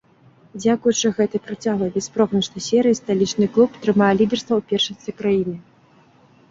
Дзякуючы 0.61 1.11
гэтай 1.19 1.41
працяглай 1.49 1.91
бяспройгрышнай 1.97 2.65
серыі 2.69 2.99
сталічны 3.01 3.45
клуб 3.59 3.69
трымае 3.85 4.13
лідарства 4.25 4.53
ў 4.59 4.71
першынстве 4.75 5.11
краіны. 5.21 5.55